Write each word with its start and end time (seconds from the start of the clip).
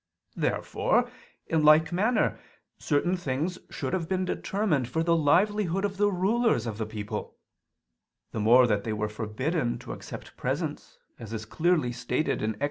Therefore 0.35 1.11
in 1.45 1.63
like 1.63 1.91
manner 1.91 2.39
certain 2.79 3.15
things 3.15 3.59
should 3.69 3.93
have 3.93 4.09
been 4.09 4.25
determined 4.25 4.87
for 4.89 5.03
the 5.03 5.15
livelihood 5.15 5.85
of 5.85 5.97
the 5.97 6.11
rulers 6.11 6.65
of 6.65 6.79
the 6.79 6.87
people: 6.87 7.37
the 8.31 8.39
more 8.39 8.65
that 8.65 8.83
they 8.83 8.93
were 8.93 9.09
forbidden 9.09 9.77
to 9.77 9.91
accept 9.93 10.35
presents, 10.35 10.97
as 11.19 11.33
is 11.33 11.45
clearly 11.45 11.91
stated 11.91 12.41
in 12.41 12.55
Ex. 12.55 12.59